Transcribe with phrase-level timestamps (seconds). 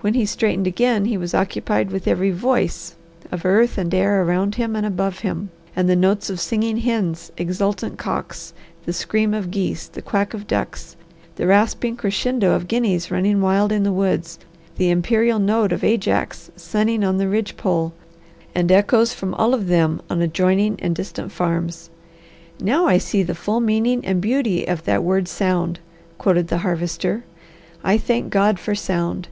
[0.00, 2.96] When he straightened again he was occupied with every voice
[3.30, 7.96] of earth and air around and above him, and the notes of singing hens, exultant
[7.96, 8.52] cocks,
[8.84, 10.96] the scream of geese, the quack of ducks,
[11.36, 14.40] the rasping crescendo of guineas running wild in the woods,
[14.76, 17.92] the imperial note of Ajax sunning on the ridge pole
[18.56, 21.90] and echoes from all of them on adjoining and distant farms.
[22.60, 25.78] "'Now I see the full meaning and beauty of that word sound!'"
[26.18, 27.22] quoted the Harvester.
[27.84, 29.28] "'I thank God for sound.